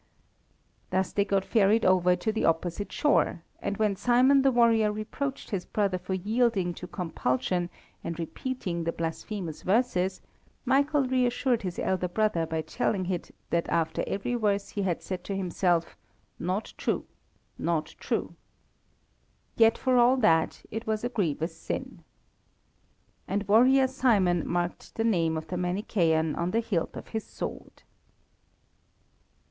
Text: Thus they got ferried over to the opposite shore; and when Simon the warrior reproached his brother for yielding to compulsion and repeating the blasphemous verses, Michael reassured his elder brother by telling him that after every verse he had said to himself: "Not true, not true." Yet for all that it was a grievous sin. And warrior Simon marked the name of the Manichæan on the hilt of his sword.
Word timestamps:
Thus 0.89 1.13
they 1.13 1.23
got 1.23 1.45
ferried 1.45 1.85
over 1.85 2.15
to 2.15 2.31
the 2.31 2.43
opposite 2.43 2.91
shore; 2.91 3.43
and 3.59 3.77
when 3.77 3.95
Simon 3.95 4.41
the 4.41 4.51
warrior 4.51 4.91
reproached 4.91 5.51
his 5.51 5.63
brother 5.63 5.99
for 5.99 6.15
yielding 6.15 6.73
to 6.73 6.87
compulsion 6.87 7.69
and 8.03 8.17
repeating 8.17 8.83
the 8.83 8.91
blasphemous 8.91 9.61
verses, 9.61 10.19
Michael 10.65 11.05
reassured 11.05 11.61
his 11.61 11.77
elder 11.77 12.07
brother 12.07 12.47
by 12.47 12.63
telling 12.63 13.05
him 13.05 13.21
that 13.51 13.69
after 13.69 14.03
every 14.07 14.33
verse 14.33 14.69
he 14.69 14.81
had 14.81 15.03
said 15.03 15.23
to 15.25 15.35
himself: 15.37 15.95
"Not 16.39 16.73
true, 16.77 17.05
not 17.59 17.93
true." 17.99 18.33
Yet 19.55 19.77
for 19.77 19.97
all 19.99 20.17
that 20.17 20.63
it 20.71 20.87
was 20.87 21.03
a 21.03 21.09
grievous 21.09 21.55
sin. 21.55 22.03
And 23.27 23.47
warrior 23.47 23.87
Simon 23.87 24.47
marked 24.47 24.95
the 24.95 25.03
name 25.03 25.37
of 25.37 25.45
the 25.49 25.57
Manichæan 25.57 26.35
on 26.39 26.49
the 26.49 26.59
hilt 26.59 26.95
of 26.97 27.09
his 27.09 27.23
sword. 27.23 27.83